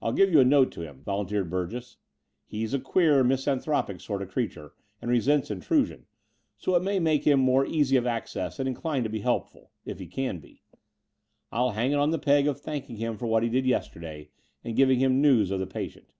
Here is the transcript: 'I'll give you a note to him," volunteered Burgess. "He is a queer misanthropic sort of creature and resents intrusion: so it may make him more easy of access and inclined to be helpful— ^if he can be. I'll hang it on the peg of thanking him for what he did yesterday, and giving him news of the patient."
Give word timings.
'I'll 0.00 0.12
give 0.12 0.30
you 0.32 0.38
a 0.38 0.44
note 0.44 0.70
to 0.70 0.82
him," 0.82 1.02
volunteered 1.02 1.50
Burgess. 1.50 1.96
"He 2.46 2.62
is 2.62 2.74
a 2.74 2.78
queer 2.78 3.24
misanthropic 3.24 4.00
sort 4.00 4.22
of 4.22 4.30
creature 4.30 4.72
and 5.00 5.10
resents 5.10 5.50
intrusion: 5.50 6.06
so 6.56 6.76
it 6.76 6.82
may 6.84 7.00
make 7.00 7.24
him 7.26 7.40
more 7.40 7.66
easy 7.66 7.96
of 7.96 8.06
access 8.06 8.60
and 8.60 8.68
inclined 8.68 9.02
to 9.02 9.10
be 9.10 9.18
helpful— 9.18 9.72
^if 9.84 9.98
he 9.98 10.06
can 10.06 10.38
be. 10.38 10.62
I'll 11.50 11.72
hang 11.72 11.90
it 11.90 11.98
on 11.98 12.12
the 12.12 12.20
peg 12.20 12.46
of 12.46 12.60
thanking 12.60 12.98
him 12.98 13.16
for 13.18 13.26
what 13.26 13.42
he 13.42 13.48
did 13.48 13.66
yesterday, 13.66 14.30
and 14.62 14.76
giving 14.76 15.00
him 15.00 15.20
news 15.20 15.50
of 15.50 15.58
the 15.58 15.66
patient." 15.66 16.12